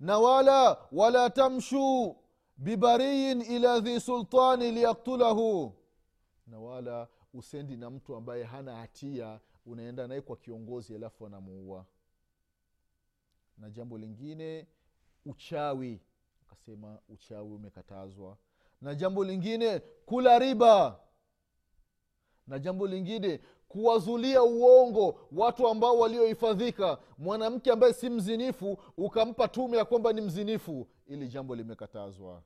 na 0.00 0.18
wala 0.18 0.88
wala 0.92 1.30
tamshu 1.30 2.16
bibariin 2.56 3.40
ila 3.42 3.80
dhi 3.80 4.00
sultani 4.00 4.72
liyaktulahu 4.72 5.72
na 6.46 6.58
wala 6.58 7.08
usendi 7.34 7.76
na 7.76 7.90
mtu 7.90 8.14
ambaye 8.16 8.44
hana 8.44 8.76
hatia 8.76 9.40
unaenda 9.66 10.06
naye 10.06 10.20
kwa 10.20 10.36
kiongozi 10.36 10.94
alafu 10.94 11.26
anamuua. 11.26 11.86
Na 13.58 13.70
jambo 13.70 13.98
lingine 13.98 14.66
uchawi. 15.26 16.00
Akasema 16.46 16.98
uchawi 17.08 17.54
umekatazwa. 17.54 18.36
Na 18.80 18.94
jambo 18.94 19.24
lingine 19.24 19.78
kula 19.80 20.38
riba 20.38 21.00
na 22.48 22.58
jambo 22.58 22.86
lingine 22.86 23.40
kuwazulia 23.68 24.42
uongo 24.42 25.20
watu 25.32 25.68
ambao 25.68 25.98
waliohifadhika. 25.98 26.98
Mwanamke 27.18 27.72
ambaye 27.72 27.92
si 27.92 28.10
mzinifu 28.10 28.78
ukampa 28.96 29.48
tume 29.48 29.76
ya 29.76 29.84
kwamba 29.84 30.12
ni 30.12 30.20
mzinifu 30.20 30.88
ili 31.06 31.28
jambo 31.28 31.54
limekatazwa. 31.56 32.42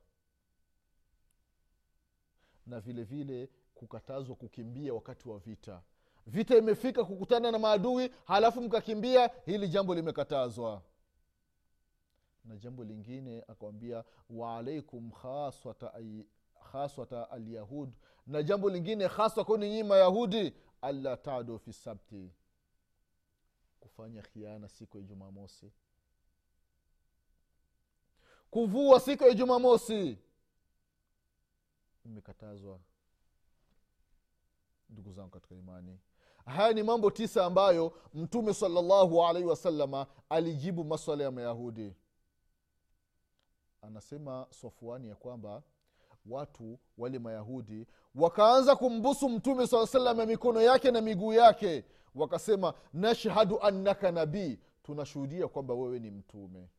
Na 2.65 2.79
vile 2.79 3.03
vile 3.03 3.49
kukatazwa 3.75 4.35
kukimbia 4.35 4.93
wakati 4.93 5.29
wa 5.29 5.39
vita. 5.39 5.81
Vita 6.27 6.57
imefika 6.57 7.03
kukutana 7.05 7.51
na 7.51 7.59
maadui 7.59 8.09
halafu 8.25 8.61
mkakimbia 8.61 9.29
hili 9.45 9.67
jambo 9.69 9.95
limekatazwa. 9.95 10.81
Na 12.45 12.57
jambo 12.57 12.83
lingine 12.83 13.43
akawambia 13.47 14.03
waalaikum 14.29 15.11
khaswata 15.11 15.93
khaswata 16.71 17.31
alyahud 17.31 17.93
na 18.27 18.43
jambo 18.43 18.69
lingine 18.69 19.07
haswa 19.07 19.45
kwani 19.45 19.69
nyii 19.69 19.83
mayahudi 19.83 20.53
alla 20.81 21.17
tadu 21.17 21.59
fi 21.59 21.73
sabti. 21.73 22.31
Kufanya 23.79 24.21
khiana 24.21 24.69
siku 24.69 24.97
ya 24.97 25.03
jumamosi. 25.03 25.71
Kuvua 28.51 28.99
siku 28.99 29.23
ya 29.23 29.33
jumamosi. 29.33 30.17
Imekatazwa 32.05 32.79
ndugu 34.89 35.11
zangu 35.11 35.29
katika 35.29 35.55
imani. 35.55 35.99
Haya 36.45 36.73
ni 36.73 36.83
mambo 36.83 37.11
tisa 37.11 37.45
ambayo 37.45 37.99
mtume 38.13 38.53
salallahu 38.53 39.25
alaihi 39.25 39.47
wasalama 39.47 40.07
alijibu 40.29 40.83
maswala 40.83 41.23
ya 41.23 41.31
mayahudi. 41.31 41.95
Anasema 43.81 44.47
sofuani 44.49 45.07
ya 45.09 45.15
kwamba 45.15 45.63
watu 46.25 46.79
wale 46.97 47.19
mayahudi 47.19 47.87
wakaanza 48.15 48.75
kumbusu 48.75 49.29
mtume 49.29 49.67
saa 49.67 49.87
salam 49.87 50.19
ya 50.19 50.25
mikono 50.25 50.61
yake 50.61 50.91
na 50.91 51.01
miguu 51.01 51.33
yake. 51.33 51.85
Wakasema 52.15 52.73
nashhadu 52.93 53.61
annaka 53.61 54.11
nabii. 54.11 54.59
Tunashuhudia 54.83 55.47
kwamba 55.47 55.73
wewe 55.73 55.99
ni 55.99 56.11
mtume. 56.11 56.69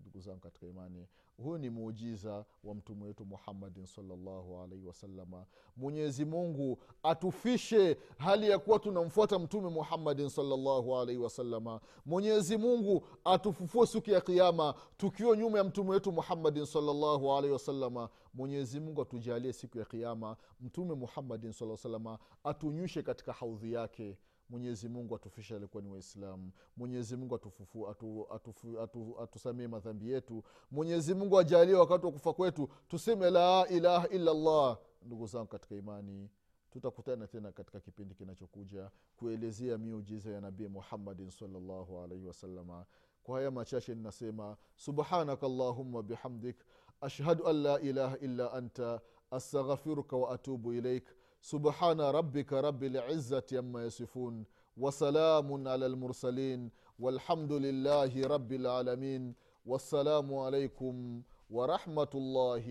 Ndugu 0.00 0.20
zangu 0.20 0.40
katika 0.40 0.66
imani 0.66 1.06
huyu 1.42 1.58
ni 1.58 1.70
muujiza 1.70 2.44
wa 2.64 2.74
mtume 2.74 3.04
wetu 3.04 3.24
muhammadin 3.24 3.86
salllahu 3.86 4.60
alaihi 4.62 4.86
wasalama 4.86 5.46
mwenyezi 5.76 6.24
mungu 6.24 6.78
atufishe 7.02 7.96
hali 8.18 8.50
ya 8.50 8.58
kuwa 8.58 8.78
tunamfuata 8.78 9.38
mtume 9.38 9.68
muhammadin 9.68 10.28
salllahu 10.28 10.96
alaihi 10.98 11.22
wasalama 11.22 11.80
mwenyezi 12.06 12.56
mungu 12.56 13.06
atufufue 13.24 13.86
siku 13.86 14.10
ya 14.10 14.20
kiama 14.20 14.74
tukiwa 14.96 15.36
nyuma 15.36 15.58
ya 15.58 15.64
mtume 15.64 15.90
wetu 15.90 16.12
muhammadin 16.12 16.64
salllahu 16.66 17.32
alaihi 17.32 17.52
wasalama 17.52 18.08
mwenyezi 18.34 18.80
mungu 18.80 19.02
atujalie 19.02 19.52
siku 19.52 19.78
ya 19.78 19.84
kiama 19.84 20.36
mtume 20.60 20.94
muhammadin 20.94 21.52
saa 21.52 21.76
salama 21.76 22.18
atunywishe 22.44 23.02
katika 23.02 23.32
haudhi 23.32 23.72
yake 23.72 24.16
mwenyezi 24.48 24.88
mungu 24.88 25.16
atufishe 25.16 25.56
alikuwa 25.56 25.82
ni 25.82 25.88
waislamu. 25.88 26.50
Mwenyezi 26.76 27.16
mungu 27.16 27.34
atufufu 27.34 27.88
atu, 27.88 28.26
atu, 28.32 28.80
atu, 28.80 29.20
atu 29.20 29.54
madhambi 29.68 30.10
yetu. 30.10 30.44
Mwenyezi 30.70 31.14
mungu 31.14 31.38
ajalie 31.38 31.74
wakati 31.74 32.06
wa 32.06 32.12
kufa 32.12 32.32
kwetu 32.32 32.68
tuseme 32.88 33.30
la 33.30 33.66
ilaha 33.68 34.08
illa 34.08 34.76
ndugu 35.02 35.26
zangu 35.26 35.46
katika 35.46 35.74
imani 35.74 36.30
tutakutana 36.70 37.26
tena 37.26 37.52
katika 37.52 37.80
kipindi 37.80 38.14
kinachokuja 38.14 38.90
kuelezea 39.16 39.78
miujiza 39.78 40.30
ya 40.30 40.40
nabii 40.40 40.68
muhammadin 40.68 41.30
salllahu 41.30 42.00
alaihi 42.00 42.26
wasalama 42.26 42.86
kwa 43.22 43.36
haya 43.38 43.50
machache 43.50 43.94
ninasema 43.94 44.56
subhanaka 44.76 45.48
llahumma 45.48 46.02
bihamdik 46.02 46.56
ashhadu 47.00 47.46
an 47.48 47.62
la 47.62 47.80
ilaha 47.80 48.18
illa 48.18 48.52
anta 48.52 49.00
astaghfiruka 49.30 50.16
wa 50.16 50.30
atubu 50.30 50.72
ilaik 50.72 51.04
سبحان 51.40 52.00
ربك 52.00 52.52
رب 52.52 52.82
العزة 52.84 53.44
عما 53.52 53.84
يصفون 53.84 54.44
وسلام 54.76 55.68
على 55.68 55.86
المرسلين 55.86 56.70
والحمد 56.98 57.52
لله 57.52 58.26
رب 58.26 58.52
العالمين 58.52 59.34
والسلام 59.66 60.34
عليكم 60.34 61.22
ورحمة 61.50 62.12
الله 62.14 62.66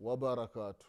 وبركاته. 0.00 0.86